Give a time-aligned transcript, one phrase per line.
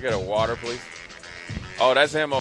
[0.00, 0.80] I get a water, please.
[1.78, 2.32] Oh, that's him.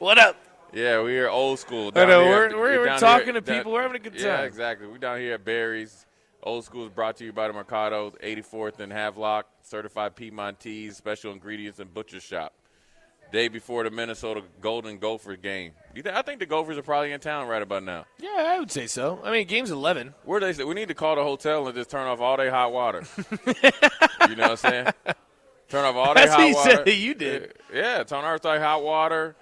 [0.00, 0.36] What up?
[0.72, 1.92] Yeah, we are old school.
[1.94, 4.14] I know, here- we're- we're- we're down talking here- to people, we're having a good
[4.14, 4.22] time.
[4.22, 4.86] Yeah, exactly.
[4.88, 6.06] We're down here at Barry's.
[6.42, 11.30] Old School is brought to you by the Mercado, 84th and Havelock, certified Piedmontese, special
[11.32, 12.52] ingredients and butcher shop.
[13.32, 15.72] Day before the Minnesota Golden Gopher game.
[16.06, 18.04] I think the Gophers are probably in town right about now.
[18.20, 19.20] Yeah, I would say so.
[19.24, 20.12] I mean, game's 11.
[20.24, 22.50] Where they say we need to call the hotel and just turn off all their
[22.50, 23.04] hot water.
[23.46, 24.86] you know what I'm saying?
[25.70, 26.70] Turn off all their That's hot what water.
[26.84, 27.54] said you did.
[27.72, 29.34] Yeah, turn off their hot water.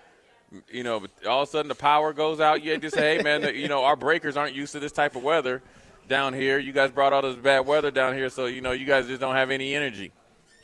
[0.69, 2.63] You know, but all of a sudden the power goes out.
[2.63, 5.25] You just say, hey man, you know our breakers aren't used to this type of
[5.25, 5.63] weather
[6.09, 6.59] down here.
[6.59, 9.21] You guys brought all this bad weather down here, so you know you guys just
[9.21, 10.13] don't have any energy.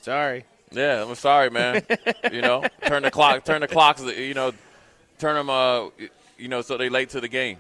[0.03, 0.45] Sorry.
[0.73, 1.83] Yeah, I'm sorry, man.
[2.33, 4.03] you know, turn the clock, turn the clocks.
[4.03, 4.53] You know,
[5.19, 5.51] turn them.
[5.51, 5.91] Uh,
[6.39, 7.59] you know, so they late to the game.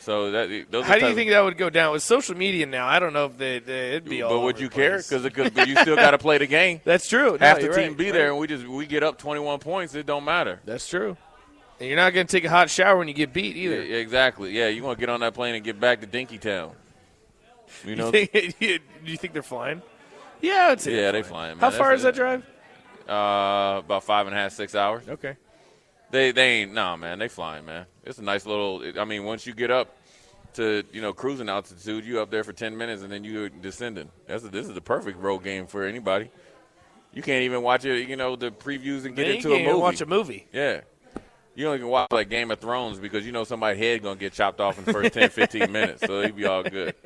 [0.00, 0.86] So that those.
[0.86, 2.86] How do you think that would go down with social media now?
[2.86, 4.30] I don't know if they, they it'd be all.
[4.30, 4.96] But would over you care?
[4.96, 5.24] Because
[5.68, 6.80] you still got to play the game.
[6.84, 7.32] That's true.
[7.32, 8.12] No, Half the team right, be right.
[8.14, 9.94] there, and we just we get up 21 points.
[9.94, 10.60] It don't matter.
[10.64, 11.16] That's true.
[11.78, 13.82] And you're not going to take a hot shower when you get beat either.
[13.82, 14.52] Yeah, exactly.
[14.52, 16.72] Yeah, you want to get on that plane and get back to Dinkytown.
[17.84, 18.10] You know.
[18.10, 18.18] Do
[18.60, 19.82] you think they're flying?
[20.40, 20.96] Yeah, I would say.
[20.96, 21.56] yeah, they're flying.
[21.58, 21.60] Man.
[21.60, 22.44] How far That's is that drive?
[23.08, 25.08] Uh, about five and a half, six hours.
[25.08, 25.36] Okay.
[26.10, 27.18] They they ain't no man.
[27.18, 27.86] They flying man.
[28.04, 28.82] It's a nice little.
[28.98, 29.96] I mean, once you get up
[30.54, 34.10] to you know cruising altitude, you up there for ten minutes and then you descending.
[34.26, 36.30] That's a, this is the perfect road game for anybody.
[37.12, 38.08] You can't even watch it.
[38.08, 39.82] You know the previews and get into can't a even movie.
[39.82, 40.46] watch a movie.
[40.52, 40.80] Yeah.
[41.54, 44.32] You don't even watch like Game of Thrones because you know somebody's head gonna get
[44.32, 46.94] chopped off in the first 10, 15 minutes, so they be all good.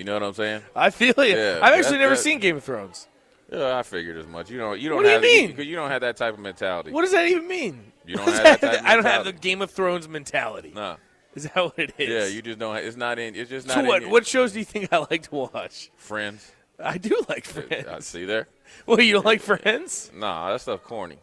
[0.00, 0.62] You know what I'm saying?
[0.74, 1.36] I feel you.
[1.36, 3.06] Yeah, I've actually never that- seen Game of Thrones.
[3.52, 4.48] Yeah, I figured as much.
[4.50, 4.80] You don't.
[4.80, 5.22] You don't What do you have.
[5.22, 5.48] mean?
[5.48, 6.90] Because you don't have that type of mentality.
[6.90, 7.92] What does that even mean?
[8.06, 9.32] You don't have that type of I don't have the.
[9.34, 10.72] Game of Thrones mentality.
[10.74, 10.96] No.
[11.34, 12.08] Is that what it is?
[12.08, 12.76] Yeah, you just don't.
[12.76, 13.34] It's not in.
[13.34, 13.74] It's just not.
[13.74, 14.06] So in what?
[14.06, 15.90] What shows do you think I like to watch?
[15.96, 16.50] Friends.
[16.82, 17.88] I do like uh, uh, Friends.
[17.88, 18.48] I see there.
[18.86, 20.10] Well, you don't like Friends?
[20.14, 21.18] Nah, that stuff corny.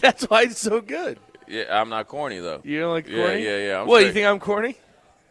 [0.00, 1.18] That's why it's so good.
[1.46, 2.60] Yeah, I'm not corny though.
[2.64, 3.44] You don't like Yeah, corny?
[3.44, 4.02] yeah, yeah, I'm What?
[4.04, 4.76] You think I'm corny?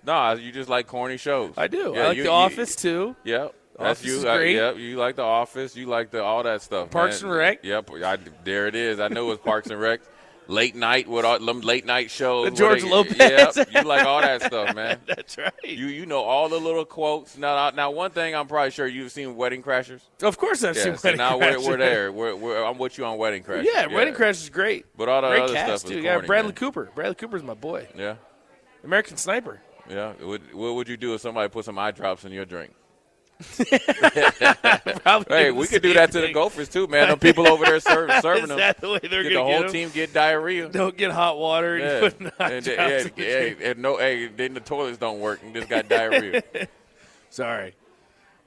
[0.05, 1.53] Nah, you just like corny shows.
[1.57, 1.93] I do.
[1.95, 3.15] Yeah, I like you- The you- Office too.
[3.23, 3.55] Yep.
[3.77, 4.21] That's Office you.
[4.21, 4.55] great.
[4.55, 4.77] yep.
[4.77, 5.75] You like the Office.
[5.75, 6.91] You like the all that stuff.
[6.91, 7.31] Parks man.
[7.31, 7.59] and Rec.
[7.63, 7.89] Yep.
[8.03, 8.99] I, there it is.
[8.99, 9.99] I know it's Parks and Rec.
[10.47, 12.45] Late night with all late night shows.
[12.51, 13.57] The George they- Lopez.
[13.57, 13.67] Yep.
[13.73, 14.99] You like all that stuff, man.
[15.07, 15.51] That's right.
[15.63, 17.35] You you know all the little quotes.
[17.35, 20.01] Now now one thing I'm probably sure you've seen Wedding Crashers.
[20.21, 20.83] of course, I've Yeah.
[20.83, 22.11] seen So Wedding now we're, we're there.
[22.11, 23.65] We're, we're, I'm with you on Wedding Crashers.
[23.65, 24.85] Yeah, Wedding Crash is great.
[24.95, 26.03] But all the great other cast stuff is too.
[26.03, 26.55] Yeah, Bradley man.
[26.55, 26.91] Cooper.
[26.93, 27.87] Bradley Cooper's my boy.
[27.97, 28.15] Yeah.
[28.83, 29.59] American Sniper.
[29.89, 30.13] Yeah.
[30.21, 32.71] Would, what would you do if somebody put some eye drops in your drink?
[35.27, 36.31] Hey, we could do that to the.
[36.31, 37.09] Gophers too, man.
[37.09, 38.73] The people over there serve, serving them.
[38.79, 40.69] the way they're Get the whole get team get diarrhea.
[40.69, 42.29] Don't get hot water and Yeah.
[42.39, 43.57] and, drops yeah, in your yeah, drink.
[43.61, 46.41] and no, hey, then the toilets don't work and just got diarrhea.
[47.29, 47.73] Sorry.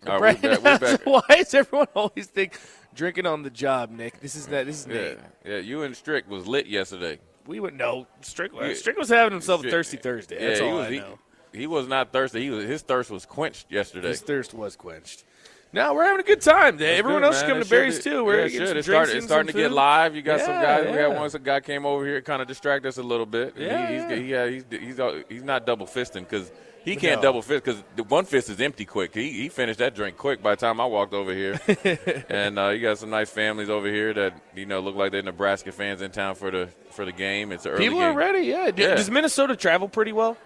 [0.07, 0.81] All right, we're back.
[0.81, 1.07] We're back.
[1.29, 2.59] Why does everyone always think
[2.95, 4.21] drinking on the job, Nick?
[4.21, 4.67] This is that.
[4.67, 5.19] This is Yeah, Nate.
[5.45, 5.57] yeah.
[5.59, 7.19] You and Strick was lit yesterday.
[7.47, 8.07] We would know.
[8.21, 10.39] Strick, Strick was having himself a thirsty Thursday.
[10.39, 11.19] That's yeah, all he was, I know.
[11.19, 11.28] he
[11.67, 12.43] was not thirsty.
[12.43, 14.09] He was his thirst was quenched yesterday.
[14.09, 15.25] His thirst was quenched.
[15.71, 16.79] Now we're having a good time.
[16.79, 17.49] That's Everyone good, else is man.
[17.51, 18.25] coming It to Barry's should- too.
[18.25, 18.69] We're yeah, it getting should.
[18.69, 20.17] some It's, drinks start, it's starting some to get live.
[20.17, 20.85] You got some Yeah, guys.
[20.87, 21.19] We had yeah.
[21.21, 23.55] once a guy came over here, kind of distract us a little bit.
[23.57, 24.17] Yeah, he, he's, yeah.
[24.17, 26.51] He, yeah, he's he's uh, he's not double fisting because
[26.87, 27.29] he can't No.
[27.29, 29.13] double fist because one fist is empty quick.
[29.13, 31.61] He, he finished that drink quick by the time I walked over here.
[32.31, 35.23] and uh, you got some nice families over here that you know look like they're
[35.23, 37.53] Nebraska fans in town for the for the game.
[37.53, 38.09] It's an early People game.
[38.09, 38.47] are ready.
[38.47, 38.71] Yeah.
[38.75, 38.95] Yeah.
[38.95, 40.39] Does Minnesota travel pretty well?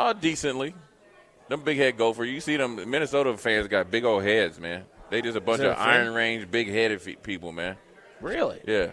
[0.00, 0.74] Oh, decently.
[1.48, 2.24] Them big head gopher.
[2.24, 4.84] You see them Minnesota fans got big old heads, man.
[5.10, 7.76] They just a bunch of a iron range, big headed people, man.
[8.20, 8.60] Really?
[8.66, 8.90] Yeah,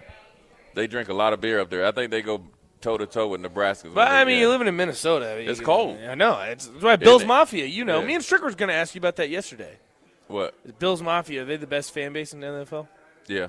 [0.73, 1.85] they drink a lot of beer up there.
[1.85, 2.41] I think they go
[2.81, 3.89] toe to toe with Nebraska.
[3.93, 4.41] But I mean, Yeah.
[4.41, 5.31] you're living in Minnesota.
[5.33, 5.97] I mean, It's cold.
[5.99, 6.39] I know.
[6.41, 7.65] It's, why Bills it- Mafia.
[7.65, 8.05] You know, yeah.
[8.07, 9.77] me and Stricker was going to ask you about that yesterday.
[10.27, 10.79] what?
[10.79, 11.41] Bills Mafia.
[11.41, 12.87] Are they the best fan base in the NFL?
[13.27, 13.47] Yeah.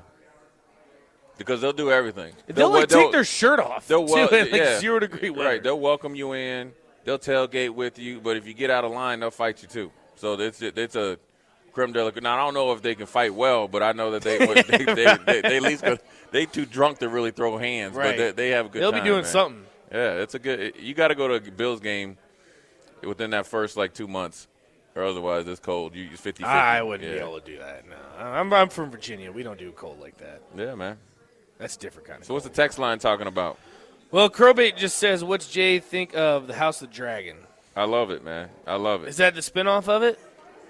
[1.39, 2.33] Because they'll do everything.
[2.47, 3.87] They'll, like they'll- take their shirt off.
[3.87, 4.79] They'll too, wel- in, like yeah.
[4.81, 5.45] zero degree weather.
[5.51, 5.63] Right.
[5.63, 6.73] They'll welcome you in.
[7.07, 8.21] They'll tailgate with you.
[8.21, 9.93] But if you get out of line, they'll fight you too.
[10.17, 11.19] So it's it's a
[11.73, 12.11] creme de la.
[12.21, 14.63] Now I don't know if they can fight well, but I know that they they,
[14.85, 15.97] they, they, they at least go,
[16.33, 17.95] they too drunk to really throw hands.
[17.95, 18.09] Right.
[18.09, 18.83] But they, they have a good.
[18.83, 19.31] They'll time, be doing man.
[19.31, 19.65] something.
[19.93, 20.75] Yeah, it's a good.
[20.81, 22.19] You got to go to a Bills game
[23.05, 24.49] within that first like two months,
[24.97, 25.95] or otherwise it's cold.
[25.95, 27.19] You it's 50 I wouldn't yeah.
[27.19, 27.85] be able to do that.
[27.89, 29.31] No, I'm, I'm from Virginia.
[29.31, 30.43] We don't do cold like that.
[30.57, 30.99] Yeah, man.
[31.59, 32.27] That's a different kind of.
[32.27, 33.59] So what's the text line talking about?
[34.11, 37.37] Well, Crowbait just says, "What's Jay think of the House of Dragon?
[37.75, 38.49] I love it, man.
[38.67, 39.09] I love it.
[39.09, 40.19] Is that the spinoff of it?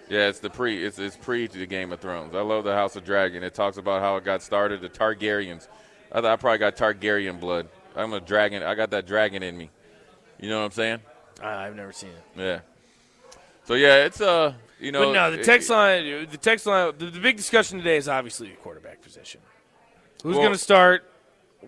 [0.08, 0.82] Yeah, it's the pre.
[0.84, 2.34] It's it's pre to the Game of Thrones.
[2.34, 3.42] I love the House of Dragon.
[3.42, 4.80] It talks about how it got started.
[4.80, 5.68] The Targaryens.
[6.10, 7.68] I thought I probably got Targaryen blood.
[7.94, 8.62] I'm a dragon.
[8.62, 9.70] I got that dragon in me.
[10.38, 11.00] You know what I'm saying?
[11.42, 12.40] Uh, I've never seen it.
[12.40, 12.60] Yeah.
[13.64, 15.06] So yeah, it's uh, you know.
[15.06, 18.08] But no, the it- text line, the text line, the, the big discussion today is
[18.08, 19.40] obviously the quarterback position.
[20.22, 21.04] Who's Well- going to start?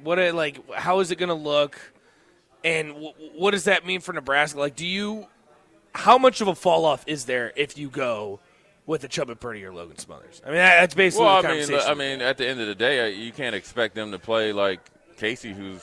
[0.03, 0.61] What it, like?
[0.73, 1.79] How is it going to look?
[2.65, 4.59] And w- what does that mean for Nebraska?
[4.59, 5.27] Like, do you?
[5.95, 8.41] How much of a fall off is there if you go
[8.87, 10.41] with a Chubba Purdy or Logan Smothers?
[10.45, 11.75] I mean, that, that's basically Well, I mean.
[11.75, 14.81] I mean, at the end of the day, you can't expect them to play like
[15.17, 15.83] Casey, who's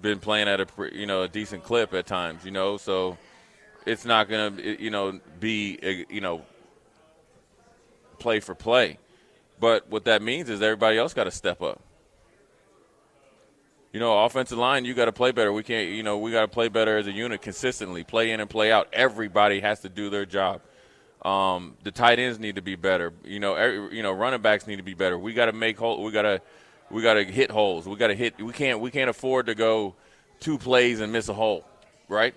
[0.00, 2.44] been playing at a you know a decent clip at times.
[2.44, 3.18] You know, so
[3.86, 6.42] it's not going to you know be you know
[8.18, 8.98] play for play.
[9.60, 11.80] But what that means is everybody else got to step up.
[13.92, 15.52] You know, offensive line, you got to play better.
[15.52, 18.40] We can't, you know, we got to play better as a unit consistently, play in
[18.40, 18.88] and play out.
[18.92, 20.60] Everybody has to do their job.
[21.22, 23.12] Um, the tight ends need to be better.
[23.24, 25.18] You know, every, you know, running backs need to be better.
[25.18, 26.02] We got to make hole.
[26.02, 26.42] We got to,
[26.90, 27.88] we got to hit holes.
[27.88, 28.40] We got to hit.
[28.40, 28.80] We can't.
[28.80, 29.94] We can't afford to go
[30.38, 31.64] two plays and miss a hole,
[32.08, 32.34] right?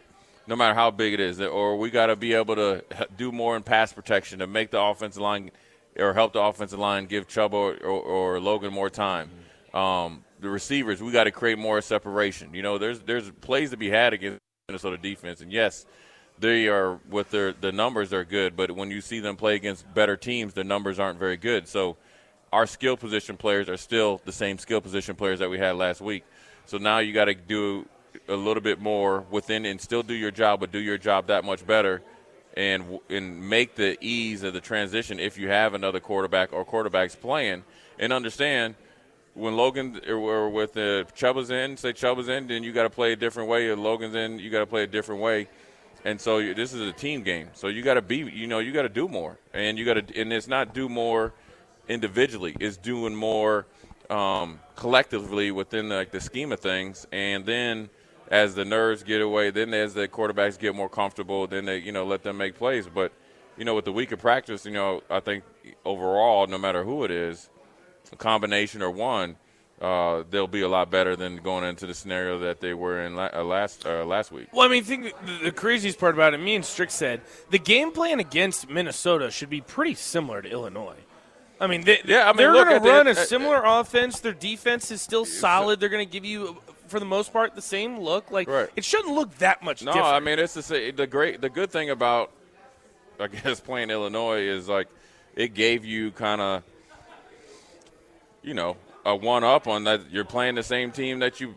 [0.47, 2.83] No matter how big it is, or we got to be able to
[3.17, 5.51] do more in pass protection to make the offensive line
[5.97, 9.29] or help the offensive line give Chubb or, or, or Logan more time.
[9.73, 12.53] Um, the receivers, we got to create more separation.
[12.53, 15.85] You know, there's there's plays to be had against Minnesota defense, and yes,
[16.39, 19.91] they are with their the numbers are good, but when you see them play against
[19.93, 21.67] better teams, the numbers aren't very good.
[21.67, 21.95] So
[22.51, 26.01] our skill position players are still the same skill position players that we had last
[26.01, 26.23] week.
[26.65, 27.87] So now you got to do
[28.27, 31.45] a little bit more within and still do your job, but do your job that
[31.45, 32.01] much better,
[32.57, 37.19] and and make the ease of the transition if you have another quarterback or quarterbacks
[37.19, 37.63] playing,
[37.99, 38.73] and understand
[39.33, 42.89] when Logan or, or with uh, Chubba's in, say Chubba's in, then you got to
[42.89, 43.69] play a different way.
[43.69, 45.47] If Logan's in, you got to play a different way.
[46.03, 47.49] And so you, this is a team game.
[47.53, 50.07] So you got to be, you know, you got to do more, and you got
[50.07, 51.33] to, and it's not do more
[51.87, 52.55] individually.
[52.59, 53.67] It's doing more
[54.09, 57.89] um, collectively within like the scheme of things, and then
[58.29, 61.91] as the nerves get away, then as the quarterbacks get more comfortable, then they, you
[61.91, 62.87] know, let them make plays.
[62.87, 63.11] But
[63.57, 65.43] you know, with the week of practice, you know, I think
[65.85, 67.49] overall, no matter who it is,
[68.11, 69.35] a combination or one,
[69.81, 73.15] uh, they'll be a lot better than going into the scenario that they were in
[73.15, 74.47] la- uh, last uh, last week.
[74.53, 76.37] Well, I mean, think the, the craziest part about it.
[76.39, 80.97] Me and Strick said the game plan against Minnesota should be pretty similar to Illinois.
[81.59, 84.19] I mean, they, Yeah, I mean, they're going to the- run a uh, similar offense.
[84.19, 85.79] Their defense is still solid.
[85.79, 88.29] They're going to give you, for the most part, the same look.
[88.31, 88.69] Like Right.
[88.75, 90.13] it shouldn't look that much No, different.
[90.15, 92.31] I mean it's the the great the good thing about
[93.19, 94.87] I guess playing Illinois is like
[95.35, 96.63] it gave you kind of
[98.43, 101.55] you know a one up on that you're playing the same team that you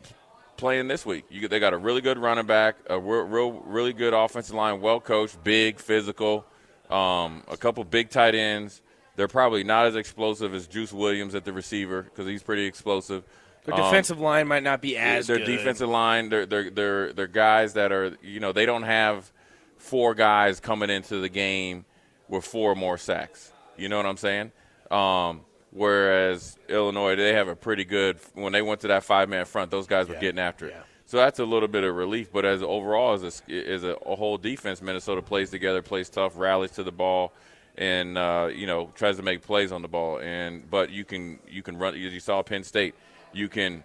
[0.57, 1.25] playing this week.
[1.31, 4.81] You they got a really good running back, a real, real really good offensive line,
[4.81, 6.45] well coached, big, physical,
[6.91, 8.81] um, a couple big tight ends.
[9.17, 13.25] They're probably not as explosive as Juice Williams at the receiver because he's pretty explosive.
[13.65, 15.47] Their Um, defensive line might not be as their good.
[15.47, 19.31] defensive line, they're, they're, they're, they're guys that are, you know, they don't have
[19.79, 21.85] four guys coming into the game
[22.29, 23.53] with four more sacks.
[23.77, 24.51] You know what I'm saying?
[24.91, 25.43] Um,
[25.75, 29.71] whereas Illinois, they have a pretty good, when they went to that five man front,
[29.71, 30.75] those guys were getting after it.
[30.75, 30.83] yeah.
[31.07, 32.33] So that's a little bit of relief.
[32.33, 36.33] But as overall, as a, as a, a whole defense, Minnesota plays together, plays tough,
[36.37, 37.33] rallies to the ball,
[37.77, 40.19] and uh, you know tries to make plays on the ball.
[40.19, 41.95] And but you can you can run.
[41.95, 42.95] As you saw Penn State,
[43.33, 43.85] you can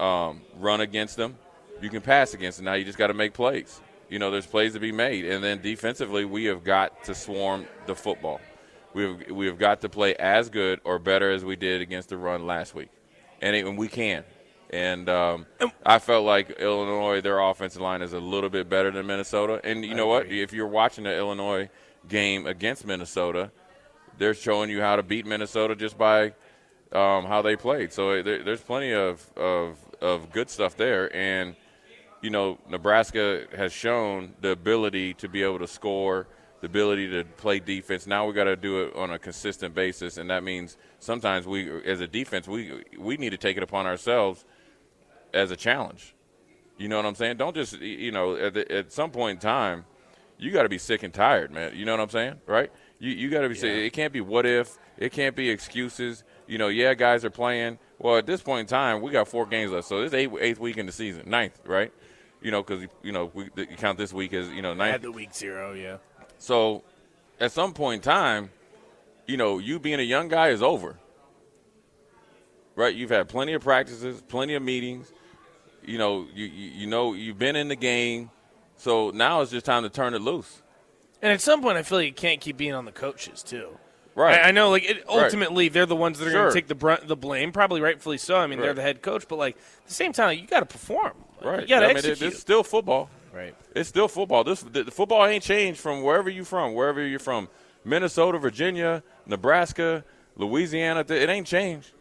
[0.00, 1.36] um, run against them.
[1.80, 2.64] You can pass against them.
[2.64, 3.80] Now you just got to make plays.
[4.08, 7.66] You know, there's plays to be made, and then defensively, we have got to swarm
[7.86, 8.40] the football.
[8.98, 12.08] We have we have got to play as good or better as we did against
[12.08, 12.88] the run last week,
[13.40, 14.24] and, it, and we can.
[14.70, 15.46] And um,
[15.86, 19.60] I felt like Illinois, their offensive line is a little bit better than Minnesota.
[19.62, 20.26] And you know what?
[20.26, 21.70] If you're watching the Illinois
[22.08, 23.52] game against Minnesota,
[24.18, 26.34] they're showing you how to beat Minnesota just by
[26.90, 27.92] um, how they played.
[27.92, 31.14] So there, there's plenty of, of of good stuff there.
[31.14, 31.54] And
[32.20, 36.26] you know, Nebraska has shown the ability to be able to score,
[36.60, 38.06] the ability to play defense.
[38.06, 41.70] Now we got to do it on a consistent basis, and that means sometimes we,
[41.84, 44.44] as a defense, we we need to take it upon ourselves
[45.32, 46.14] as a challenge.
[46.76, 47.36] You know what I'm saying?
[47.36, 49.84] Don't just you know at, the, at some point in time,
[50.38, 51.72] you got to be sick and tired, man.
[51.74, 52.72] You know what I'm saying, right?
[52.98, 53.60] You you got to be yeah.
[53.60, 53.76] sick.
[53.76, 54.78] It can't be what if.
[54.96, 56.24] It can't be excuses.
[56.48, 57.78] You know, yeah, guys are playing.
[57.98, 60.58] Well, at this point in time, we got four games left, so this eighth, eighth
[60.58, 61.92] week in the season, ninth, right?
[62.40, 64.92] you know, because you know we you count this week as you know ninth.
[64.92, 65.98] Had the week zero, yeah.
[66.38, 66.82] So,
[67.40, 68.50] at some point in time,
[69.26, 70.96] you know, you being a young guy is over.
[72.74, 72.94] Right?
[72.94, 75.12] You've had plenty of practices, plenty of meetings.
[75.84, 78.30] You know, you you, you know you've been in the game,
[78.76, 80.62] so now it's just time to turn it loose.
[81.20, 83.76] And at some point, I feel like you can't keep being on the coaches too.
[84.14, 84.38] Right.
[84.38, 85.72] I, I know, like it, ultimately, right.
[85.72, 86.40] they're the ones that are sure.
[86.42, 88.36] going to take the brunt, the blame, probably rightfully so.
[88.36, 88.66] I mean, right.
[88.66, 91.12] they're the head coach, but like at the same time, you got to perform.
[91.42, 91.68] Right.
[91.68, 93.10] Yeah, I mean, it, it's still football.
[93.32, 93.54] Right.
[93.74, 94.44] It's still football.
[94.44, 96.74] This the, the football ain't changed from wherever you're from.
[96.74, 97.48] Wherever you're from,
[97.84, 100.04] Minnesota, Virginia, Nebraska,
[100.36, 101.04] Louisiana.
[101.08, 101.92] It ain't changed.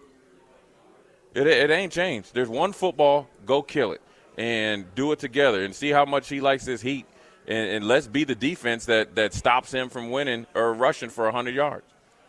[1.34, 2.34] It, it ain't changed.
[2.34, 3.28] There's one football.
[3.46, 4.02] Go kill it
[4.38, 7.06] and do it together and see how much he likes this heat.
[7.48, 11.26] And, and let's be the defense that, that stops him from winning or rushing for
[11.26, 11.86] 100 yards.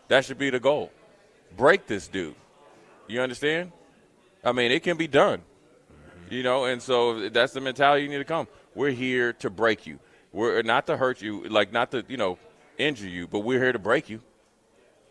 [0.09, 0.91] That should be the goal.
[1.57, 2.35] Break this dude.
[3.09, 3.73] You understand?
[4.45, 5.43] I mean, it can be done.
[6.31, 8.49] You know, and so that's the mentality you need to come.
[8.79, 9.99] We're here to break you.
[10.31, 12.39] We're not to hurt you, like not to, you know,
[12.79, 14.21] injure you, but we're here to break you.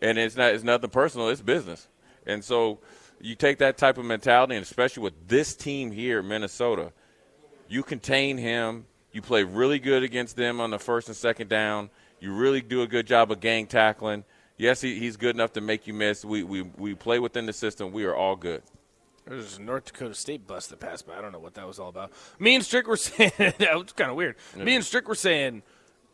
[0.00, 1.86] And it's not it's nothing personal, it's business.
[2.24, 2.78] And so
[3.20, 6.92] you take that type of mentality and especially with this team here, Minnesota,
[7.68, 11.90] you contain him, you play really good against them on the first and second down.
[12.20, 14.24] You really do a good job of gang tackling.
[14.56, 16.24] Yes, he, he's good enough to make you miss.
[16.24, 17.92] We, we, we play within the system.
[17.92, 18.62] We are all good.
[19.28, 21.16] There's a North Dakota State bus that passed by.
[21.16, 22.12] I don't know what that was all about.
[22.38, 24.36] Me and Strick were saying that was kind of weird.
[24.56, 25.62] Me and Strick were saying,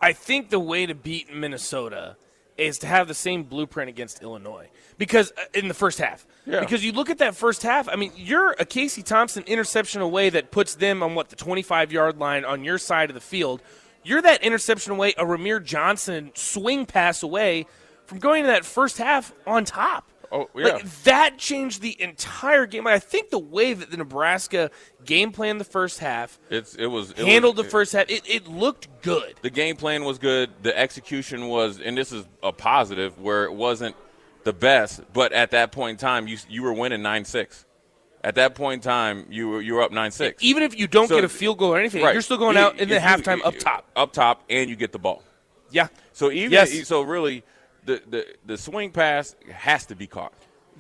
[0.01, 2.17] I think the way to beat Minnesota
[2.57, 6.27] is to have the same blueprint against Illinois because uh, in the first half.
[6.47, 6.61] Yeah.
[6.61, 7.89] Because you look at that first half.
[7.89, 11.93] I mean, you're a Casey Thompson interception away that puts them on what the 25
[11.93, 13.61] yard line on your side of the field.
[14.05, 17.67] You're that interception away, a Rahmir Johnson swing pass away
[18.07, 20.11] from going to that first half on top.
[20.35, 20.65] Oh, yeah.
[20.65, 22.89] Like, that changed the entire game.
[22.89, 24.73] I think the way that the Nebraska
[25.05, 28.11] game plan the first half, it's it was it handled was, the first half.
[28.11, 29.37] It, it looked good.
[29.43, 30.51] The game plan was good.
[30.63, 33.95] The execution was, and this is a positive where it wasn't
[34.43, 37.65] the best, but at that point in time, you you were winning nine six.
[38.25, 40.43] At that point in time, you were you were up nine six.
[40.43, 42.13] Even if you don't so, get a field goal or anything, right.
[42.13, 43.89] you're still going out in the halftime up top.
[43.95, 45.23] Up top, and you get the ball.
[45.71, 45.87] Yeah.
[46.13, 46.89] So even yes.
[46.89, 47.45] so, really
[47.85, 50.33] the, the, the swing pass has to be caught.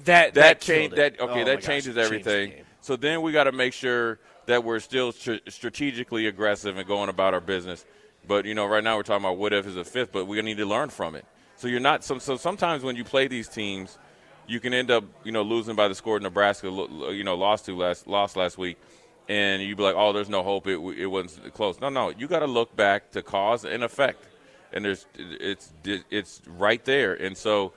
[0.04, 2.52] That that, that change that okay oh that changes gosh, everything.
[2.80, 7.08] so then we got to make sure that we're still tr- strategically aggressive and going
[7.08, 7.84] about our business.
[8.26, 10.36] But you know, right now we're talking about what if is a fifth, but we
[10.36, 11.24] got to need to learn from it.
[11.56, 13.98] So you're not so, so sometimes when you play these teams,
[14.48, 17.76] you can end up you know losing by the score Nebraska you know lost to
[17.76, 18.78] last lost last week,
[19.28, 20.66] and you'd be like, oh, there's no hope.
[20.66, 21.80] It it wasn't close.
[21.80, 24.24] No, no, you got to look back to cause and effect
[24.74, 25.72] and there's it's
[26.10, 27.14] it's right there.
[27.14, 27.72] And so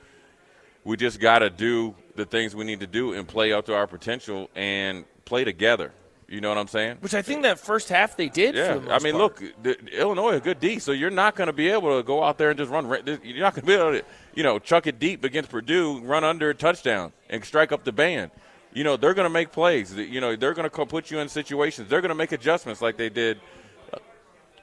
[0.84, 3.76] we just got to do the things we need to do and play up to
[3.76, 5.94] our potential and play together.
[6.28, 6.98] You know what I'm saying?
[7.00, 8.56] Which I think that first half they did.
[8.56, 9.40] Yeah, I mean, part.
[9.42, 12.22] look, the, Illinois a good D, so you're not going to be able to go
[12.22, 12.86] out there and just run.
[13.24, 14.04] You're not going to be able to,
[14.36, 17.94] you know, chuck it deep against Purdue, run under a touchdown, and strike up the
[17.94, 18.32] band.
[18.74, 19.96] You know, they're going to make plays.
[19.96, 21.90] You know, they're going to put you in situations.
[21.90, 23.40] They're going to make adjustments like they did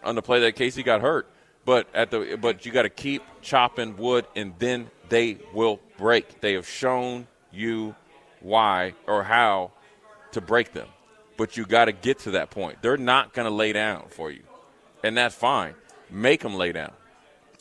[0.03, 1.27] on the play that Casey got hurt.
[1.65, 6.41] But at the but you got to keep chopping wood, and then they will break.
[6.41, 7.95] They have shown you
[8.41, 9.73] why or how
[10.33, 10.89] to break them,
[11.37, 12.83] but you got to get to that point.
[12.83, 14.43] They're not going to lay down for you,
[15.03, 15.75] and that's fine.
[16.11, 16.93] Make them lay down.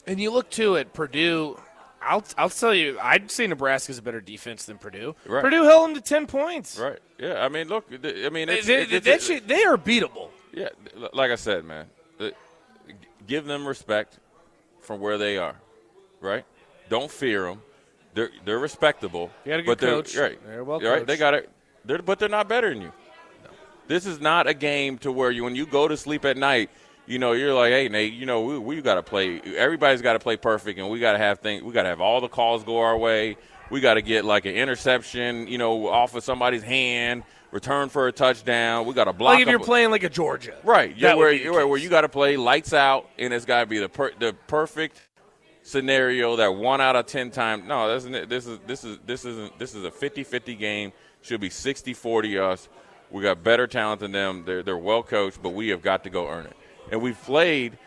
[0.05, 1.57] And you look to it, Purdue.
[2.01, 5.15] I'll I'll tell you, I'd say Nebraska's a better defense than Purdue.
[5.25, 5.41] Right.
[5.41, 6.77] Purdue held them to ten points.
[6.77, 6.99] Right.
[7.17, 7.41] Yeah.
[7.41, 7.85] I mean, look.
[7.89, 10.27] I mean, it's, they, it's, it's, it's, they are beatable.
[10.51, 10.69] Yeah.
[11.13, 11.85] Like I said, man
[13.27, 14.19] give them respect
[14.81, 15.55] from where they are,
[16.21, 16.45] right?
[16.89, 17.61] Don't fear them.
[18.13, 19.31] They're they're respectable.
[19.45, 20.15] You got a good but they're, coach.
[20.15, 20.39] Right.
[20.45, 21.05] They're well right.
[21.05, 21.49] They got it.
[21.85, 22.91] They're, but they're not better than you.
[23.43, 23.49] No.
[23.87, 26.69] This is not a game to where you when you go to sleep at night.
[27.05, 28.13] You know, you're like, hey, Nate.
[28.13, 29.41] You know, we, we got to play.
[29.57, 31.63] Everybody's got to play perfect, and we got to have things.
[31.63, 33.35] We got to have all the calls go our way.
[33.69, 38.07] We got to get like an interception, you know, off of somebody's hand return for
[38.07, 38.85] a touchdown.
[38.85, 39.35] We got to block.
[39.35, 40.95] Like if you're playing like a Georgia, right?
[40.97, 43.79] Yeah, where, where, where you got to play lights out, and it's got to be
[43.79, 44.99] the per, the perfect
[45.61, 47.63] scenario that one out of ten times.
[47.65, 50.91] No, this is this is this is this isn't this is a 50-50 game.
[51.21, 52.67] Should be 60-40 us.
[53.09, 54.43] We got better talent than them.
[54.45, 56.57] They're they're well coached, but we have got to go earn it.
[56.91, 57.77] And we've played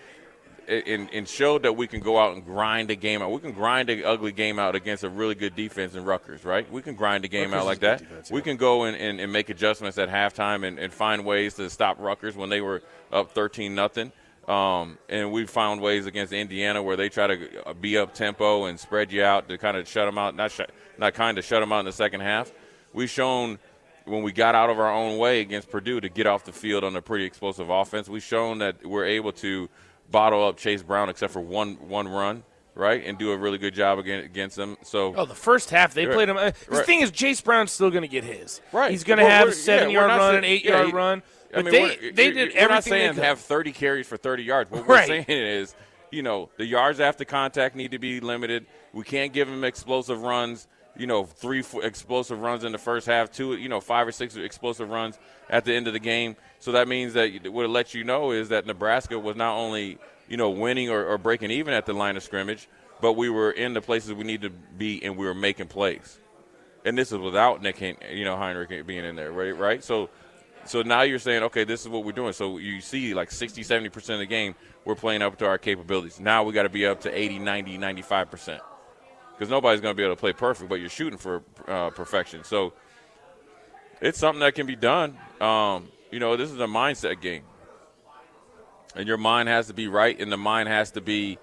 [0.68, 3.30] and, and showed that we can go out and grind a game out.
[3.30, 6.70] We can grind an ugly game out against a really good defense in Rutgers, right?
[6.70, 7.98] We can grind a game Rutgers out like that.
[8.00, 11.54] defense, We can go in and, and make adjustments at halftime and, and find ways
[11.54, 12.82] to stop Rutgers when they were
[13.12, 14.12] up 13 nothing.
[14.48, 18.66] Um, and we found ways against Indiana where they try to uh, be up tempo
[18.66, 20.60] and spread you out to kind of shut them out, not sh-
[20.98, 22.52] not kind of shut them out in the second half.
[22.92, 23.58] We've shown
[24.04, 26.84] when we got out of our own way against Purdue to get off the field
[26.84, 28.08] on a pretty explosive offense.
[28.08, 29.68] We've shown that we're able to
[30.10, 32.42] bottle up Chase Brown except for one one run,
[32.74, 34.76] right, and do a really good job against, against them.
[34.82, 36.14] So Oh, the first half they Right.
[36.14, 36.36] played him.
[36.36, 36.86] uh, The Right.
[36.86, 38.60] thing is, Chase Brown's still going to get his.
[38.72, 38.90] Right.
[38.90, 41.22] He's going to have a seven yeah, yard run, saying- an eight yeah, yard run.
[41.54, 44.42] I mean, they we're- they did We're everything not saying have 30 carries for 30
[44.42, 44.70] yards.
[44.70, 45.08] What Right.
[45.08, 45.74] we're saying is,
[46.10, 48.66] you know, the yards after contact need to be limited.
[48.92, 50.66] We can't give them explosive runs.
[50.98, 54.36] You know, three explosive runs in the first half, two, you know, five or six
[54.36, 55.18] explosive runs
[55.50, 56.36] at the end of the game.
[56.58, 59.98] So that means that what it lets you know is that Nebraska was not only,
[60.28, 62.68] you know, winning or, or breaking even at the line of scrimmage,
[63.00, 66.18] but we were in the places we need to be and we were making plays.
[66.84, 69.56] And this is without Nick, you know, Henrich being in there, right?
[69.56, 69.84] Right.
[69.84, 70.08] So,
[70.64, 72.32] so now you're saying, okay, this is what we're doing.
[72.32, 75.58] So you see, like 60, 70 percent of the game, we're playing up to our
[75.58, 76.20] capabilities.
[76.20, 78.62] Now we got to be up to 80, 90, 95 percent,
[79.36, 82.42] because nobody's going to be able to play perfect, but you're shooting for uh, perfection.
[82.42, 82.72] So
[84.00, 85.18] it's something that can be done.
[85.40, 87.42] Um, you know, this is a mindset game,
[88.94, 91.38] and your mind has to be right, and the mind has to be,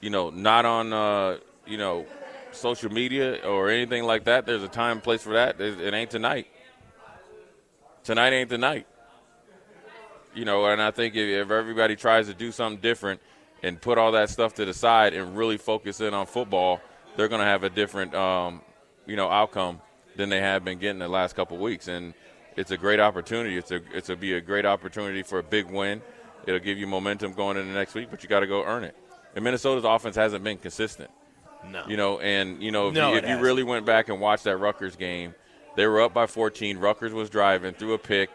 [0.00, 2.04] you know, not on, uh, you know,
[2.52, 4.44] social media or anything like that.
[4.44, 5.60] There's a time and place for that.
[5.60, 6.48] It ain't tonight.
[8.04, 8.86] Tonight ain't the night.
[10.34, 13.20] You know, and I think if, if everybody tries to do something different
[13.62, 16.80] and put all that stuff to the side and really focus in on football,
[17.18, 18.62] they're going to have a different, um,
[19.04, 19.80] you know, outcome
[20.14, 21.88] than they have been getting the last couple weeks.
[21.88, 22.14] And
[22.56, 23.56] it's a great opportunity.
[23.56, 26.00] It's a it's a be a great opportunity for a big win.
[26.46, 28.96] It'll give you momentum going into next week, but you got to go earn it.
[29.34, 31.10] And Minnesota's offense hasn't been consistent.
[31.68, 31.84] No.
[31.88, 34.44] You know, and you know if, No, you, if you really went back and watched
[34.44, 35.34] that Rutgers game,
[35.74, 36.78] they were up by 14.
[36.78, 38.30] Rutgers was driving through a pick,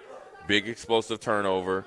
[0.45, 1.85] big explosive turnover,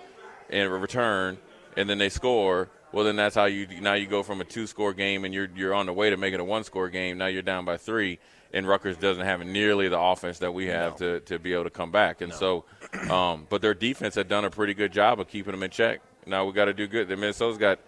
[0.49, 1.37] and a return,
[1.77, 2.71] and then they score.
[2.93, 5.75] Well, then that's how you now you go from a two-score game and you're you're
[5.75, 7.19] on the way to making a one-score game.
[7.19, 8.19] Now you're down by three,
[8.53, 11.71] and Rutgers doesn't have nearly the offense that we have to, to be able to
[11.71, 12.21] come back.
[12.21, 12.65] And so,
[13.11, 16.01] um, but their defense had done a pretty good job of keeping them in check.
[16.27, 17.09] Now we got to do good.
[17.09, 17.81] The Minnesota's got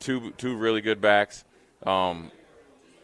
[0.00, 1.44] two two really good backs.
[1.84, 2.30] Um,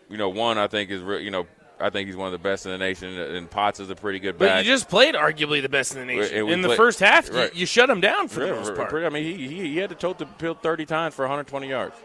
[0.09, 1.47] you know, one I think is re- you know
[1.83, 4.21] I think he's one of the best in the nation, and Potts is a pretty
[4.21, 4.49] good back.
[4.51, 6.49] But you just played arguably the best in the nation.
[6.49, 7.55] In the first half, you- right.
[7.55, 8.93] you, shut him down for the most part.
[8.95, 11.97] I mean, he, he he had to tote the field 30 times for 120 yards.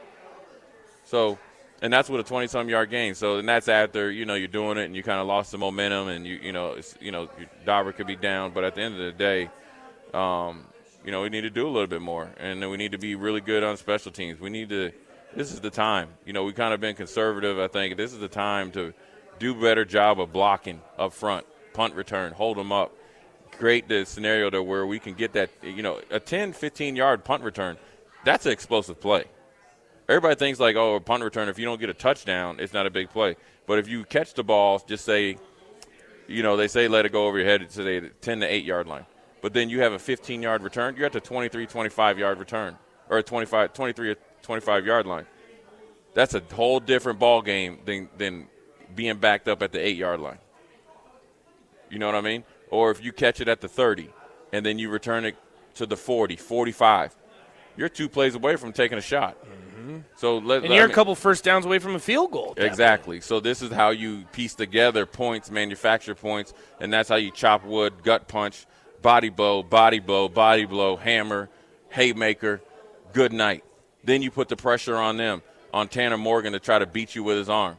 [1.06, 1.38] So,
[1.82, 3.14] and that's with a 20 some yard gain.
[3.14, 5.58] So, and that's after you know you're doing it and you kind of lost the
[5.58, 8.76] momentum and you you know it's, you know your Dauber could be down, but at
[8.76, 9.50] the end of the day,
[10.14, 10.66] um,
[11.06, 13.16] you know we need to do a little bit more and we need to be
[13.16, 14.40] really good on special teams.
[14.40, 14.92] We need to.
[15.36, 16.10] This is the time.
[16.26, 17.60] You know, we kind of been conservative.
[17.60, 18.94] I think this is the time to
[19.40, 22.94] do better job of blocking up front, punt return, hold them up
[23.58, 27.24] create the scenario to where we can get that, you know, a 10, 15 yard
[27.24, 27.78] punt return.
[28.24, 29.26] That's an explosive play.
[30.10, 31.50] Everybody thinks like, oh, a punt return.
[31.50, 33.36] If you don't get a touchdown, it's not a big play.
[33.66, 35.38] But if you catch the ball, just say,
[36.28, 38.64] you know, they say let it go over your head to the 10 to 8
[38.64, 39.06] yard line.
[39.42, 40.96] But then you have a 15 yard return.
[40.96, 42.78] You're at the 23, 25 yard return,
[43.10, 45.26] or a 25, 23, or 25 yard line.
[46.14, 48.48] That's a whole different ball game than than
[48.96, 50.40] being backed up at the eight yard line.
[51.90, 52.44] You know what I mean?
[52.70, 54.10] Or if you catch it at the 30
[54.52, 55.36] and then you return it
[55.76, 57.16] to the 40, 45,
[57.78, 59.38] you're two plays away from taking a shot.
[59.46, 60.00] Mm-hmm.
[60.16, 62.54] So let, and you're I a mean- couple first downs away from a field goal.
[62.58, 63.22] Exactly.
[63.22, 67.64] So this is how you piece together points, manufacture points, and that's how you chop
[67.64, 68.66] wood, gut punch,
[69.02, 71.50] body blow, body blow, body blow, hammer,
[71.90, 72.62] haymaker,
[73.14, 73.64] good night.
[74.04, 75.42] Then you put the pressure on them,
[75.74, 77.78] on Tanner Morgan to try to beat you with his arm.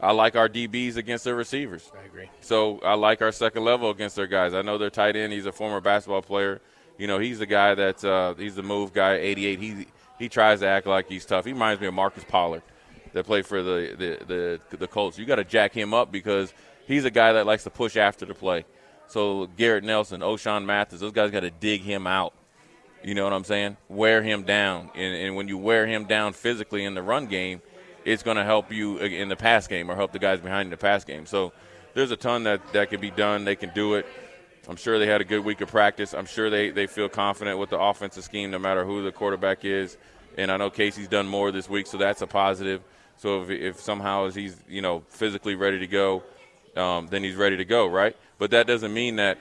[0.00, 1.90] I like our DBs against their receivers.
[2.00, 2.30] I agree.
[2.40, 4.54] So I like our second level against their guys.
[4.54, 5.32] I know their tight end.
[5.32, 6.60] He's a former basketball player.
[6.98, 9.14] You know, he's the guy that uh, he's the move guy.
[9.14, 9.58] 88.
[9.58, 9.86] He
[10.18, 11.44] he tries to act like he's tough.
[11.44, 12.62] He reminds me of Marcus Pollard
[13.12, 13.94] that played for the
[14.26, 15.18] the the, the Colts.
[15.18, 16.52] You got to jack him up because
[16.86, 18.64] he's a guy that likes to push after the play.
[19.08, 22.34] So Garrett Nelson, Ochaun Mathis, those guys got to dig him out.
[23.02, 23.76] You know what I'm saying?
[23.88, 27.62] Wear him down, and, and when you wear him down physically in the run game,
[28.12, 30.70] it's going to help you in the pass game or help the guys behind in
[30.70, 31.26] the pass game.
[31.26, 31.52] So
[31.94, 33.44] there's a ton that that can be done.
[33.44, 34.06] They can do it.
[34.68, 36.12] I'm sure they had a good week of practice.
[36.14, 39.64] I'm sure they, they feel confident with the offensive scheme, no matter who the quarterback
[39.64, 39.96] is.
[40.36, 42.82] And I know Casey's done more this week, so that's a positive.
[43.16, 46.22] So if, if somehow he's you know physically ready to go,
[46.76, 48.16] um, then he's ready to go, right?
[48.38, 49.38] But that doesn't mean that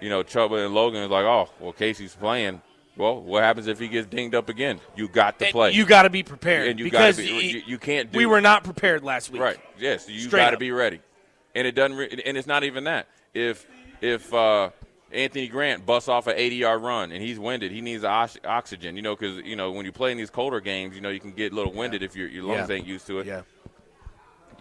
[0.00, 2.60] you know, Chubba and Logan is like, oh, well, Casey's playing.
[2.96, 4.80] Well, what happens if he gets dinged up again?
[4.94, 5.72] You got to And play.
[5.72, 7.38] You got to be prepared and you because got to be.
[7.38, 8.10] it- You, you can't.
[8.10, 9.42] Do we were not prepared last week.
[9.42, 9.58] Right.
[9.78, 10.08] Yes.
[10.08, 11.00] You got to be ready.
[11.54, 11.96] And it doesn't.
[11.96, 13.06] Re- and it's not even that.
[13.34, 13.66] If
[14.00, 14.70] if uh,
[15.12, 18.96] Anthony Grant busts off an 80 yard run and he's winded, he needs ox- oxygen.
[18.96, 21.20] You know, because you know when you play in these colder games, you know you
[21.20, 22.76] can get a little winded if your your lungs Yeah.
[22.76, 23.26] ain't used to it.
[23.26, 23.42] Yeah.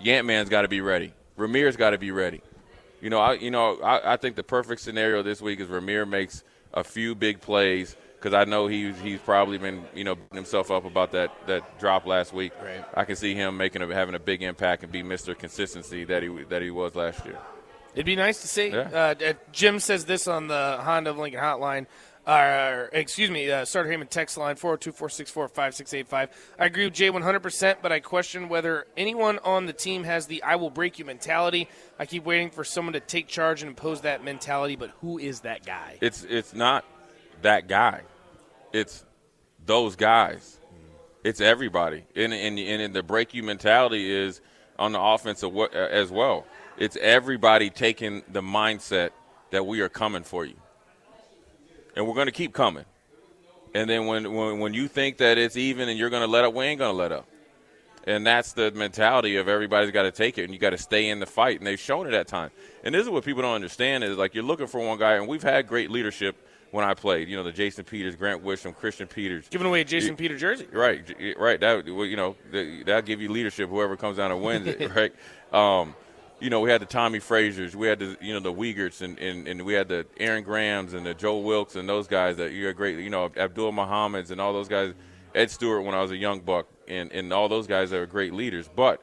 [0.03, 1.13] Yant Man's got to be ready.
[1.37, 2.41] Rahmir's got to be ready.
[3.01, 6.07] You know, I you know I, I think the perfect scenario this week is Rahmir
[6.07, 6.43] makes
[6.73, 7.95] a few big plays
[8.25, 11.77] because I know he's he's probably been you know beating himself up about that that
[11.79, 12.53] drop last week.
[12.59, 12.83] Right.
[12.95, 15.37] I can see him making a, having a big impact and be Mr.
[15.37, 17.37] Consistency that he that he was last year.
[17.93, 18.69] It'd be nice to see.
[18.69, 18.89] Yeah.
[18.91, 21.85] Uh, uh, Jim says this on the Honda of Lincoln hotline.
[22.25, 26.55] Uh, excuse me, uh, Sartor Hamann text line 402 464 5685.
[26.57, 30.41] I agree with Jay 100%, but I question whether anyone on the team has the
[30.41, 31.69] I will break you mentality.
[31.99, 35.41] I keep waiting for someone to take charge and impose that mentality, but who is
[35.41, 35.99] that guy?
[36.01, 36.83] It's it's not
[37.43, 38.01] that guy.
[38.75, 39.05] It's
[39.65, 40.59] those guys.
[41.23, 42.03] It's everybody.
[42.13, 44.41] And and, and the break you mentality is
[44.77, 46.45] on the offensive wa- uh, as well.
[46.77, 49.11] It's everybody taking the mindset
[49.51, 50.57] that we are coming for you.
[51.95, 52.83] And we're going to keep coming.
[53.73, 56.43] And then when, when when you think that it's even and you're going to let
[56.43, 57.27] up, we ain't going to let up.
[58.03, 61.07] And that's the mentality of everybody's got to take it, and you got to stay
[61.07, 61.59] in the fight.
[61.59, 62.51] And they've shown it at times.
[62.83, 65.29] And this is what people don't understand is like you're looking for one guy, and
[65.29, 66.35] we've had great leadership
[66.75, 67.29] when I played.
[67.29, 69.47] You know, the Jason Peters, Grant Wistrom, Christian Peters.
[69.49, 70.67] Giving away a Jason You- Peter jersey.
[70.71, 71.09] Right,
[71.39, 71.59] right.
[71.59, 73.69] That well, you know th- that'll give you leadership.
[73.69, 75.13] Whoever comes down and wins it, right?
[75.53, 75.95] Um,
[76.41, 79.17] you know, we had the Tommie Fraziers, we had the you know the Uyghurs, and,
[79.19, 82.51] and, and we had the Aaron Grahams and the Joe Wilkes and those guys that
[82.51, 82.99] you're great.
[82.99, 84.93] You know, Abdul Muhammad's and all those guys.
[85.33, 88.05] Ed Stewart when I was a young buck, and and all those guys that were
[88.05, 88.69] great leaders.
[88.73, 89.01] But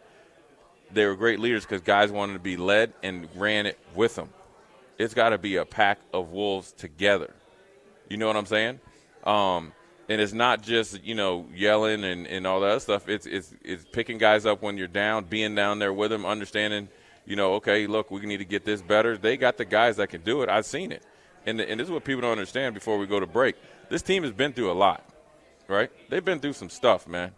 [0.93, 4.29] they were great leaders because guys wanted to be led and ran it with them.
[4.99, 7.35] It's got to be a pack of wolves together.
[8.13, 8.79] You know what I'm saying?
[9.25, 9.73] Um,
[10.11, 13.09] and it's not just you know yelling and, and all that stuff.
[13.09, 16.89] It's it's it's picking guys up when you're down, being down there with them, understanding.
[17.25, 19.17] You know, okay, look, we need to get this better.
[19.17, 20.51] They got the guys that can do it.
[20.51, 21.03] I've seen it,
[21.47, 22.75] and and this is what people don't understand.
[22.75, 23.57] Before we go to break,
[23.89, 25.03] this team has been through a lot,
[25.69, 25.91] right?
[26.11, 27.33] They've been through some stuff, man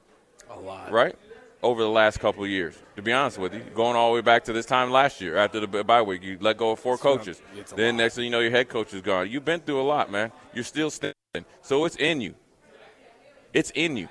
[0.50, 0.90] A lot.
[0.90, 1.16] right?
[1.64, 4.20] Over the last couple of years, to be honest with you, going all the way
[4.20, 6.98] back to this time last year after the bye week, you let go of four
[6.98, 7.40] coaches.
[7.74, 9.30] Then next thing you know, your head coach is gone.
[9.30, 10.30] You've been through a lot, man.
[10.52, 11.14] You're still standing,
[11.62, 12.34] so it's in you.
[13.54, 14.08] It's in you.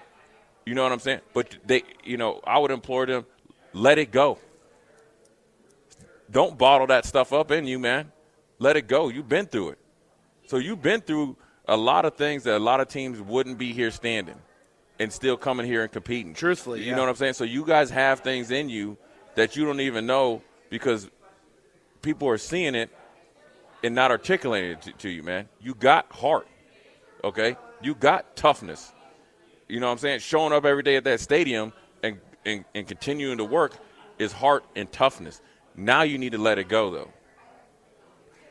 [0.65, 1.19] You know what I'm saying?
[1.31, 3.23] But they, you know, I would implore them,
[3.71, 4.39] let it go.
[6.31, 8.11] Don't bottle that stuff up in you, man.
[8.57, 9.09] Let it go.
[9.09, 9.79] You've been through it.
[10.47, 11.37] So you've been through
[11.67, 14.41] a lot of things that a lot of teams wouldn't be here standing
[14.99, 16.33] and still coming here and competing.
[16.33, 16.95] Truthfully, you yeah.
[16.95, 17.33] know what I'm saying?
[17.33, 18.97] So you guys have things in you
[19.35, 21.09] that you don't even know because
[22.01, 22.89] people are seeing it
[23.83, 25.49] and not articulating it to, to you, man.
[25.59, 26.47] You got heart,
[27.23, 27.57] okay?
[27.81, 28.93] You got toughness.
[29.67, 30.19] You know what I'm saying?
[30.19, 33.77] Showing up every day at that stadium and, and, and continuing to work
[34.19, 35.41] is heart and toughness.
[35.75, 37.11] Now you need to let it go, though.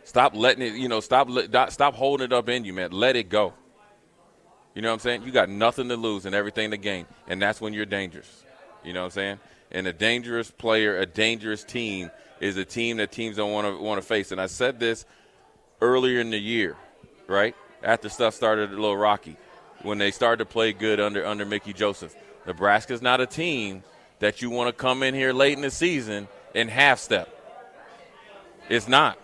[0.04, 1.28] Stop letting it, you know, stop
[1.70, 2.90] stop holding it up in you, man.
[2.90, 3.54] Let it go.
[4.74, 5.22] You know what I'm saying?
[5.24, 8.44] You got nothing to lose and everything to gain, and that's when you're dangerous.
[8.84, 9.40] You know what I'm saying?
[9.70, 13.82] And a dangerous player, a dangerous team is a team that teams don't want to
[13.82, 14.32] want to face.
[14.32, 15.04] And I said this
[15.80, 16.76] earlier in the year,
[17.26, 17.54] right?
[17.82, 19.36] After stuff started a little rocky,
[19.82, 22.14] when they started to play good under under Mickey Joseph.
[22.46, 23.82] Nebraska's not a team
[24.18, 27.28] that you want to come in here late in the season and half step.
[28.68, 29.18] It's not.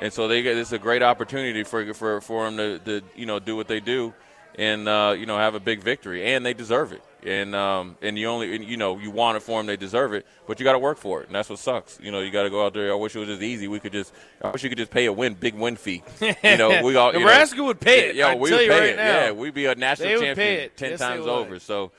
[0.00, 3.06] And so they get this is a great opportunity for for for them to, to
[3.14, 4.14] you know do what they do,
[4.60, 7.02] and uh, you know have a big victory, and they deserve it.
[7.26, 10.12] And um, and you only and, you know you want it for them, they deserve
[10.12, 11.98] it, but you got to work for it, and that's what sucks.
[12.02, 12.92] You know you got to go out there.
[12.92, 13.68] I wish it was just easy.
[13.68, 16.02] We could just I wish you could just pay a win big win fee.
[16.20, 18.16] You know we all you know- Nebraska would pay it.
[18.16, 18.96] Yeah, we would pay right it.
[18.96, 19.04] now.
[19.04, 21.58] Yeah, we'd be a national champion ten Yes, times over.
[21.58, 21.90] So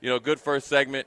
[0.00, 1.06] you know, good first segment.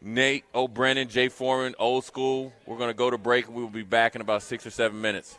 [0.00, 2.52] Nate O'Brien, Jay Foreman, old school.
[2.66, 3.48] We're going to go to break.
[3.48, 5.38] We will be back in about six or seven minutes.